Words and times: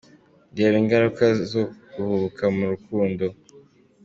Reba 0.57 0.75
ingaruka 0.83 1.23
zo 1.51 1.63
guhubuka 1.93 2.43
mu 2.55 2.63
rukundo. 2.71 3.25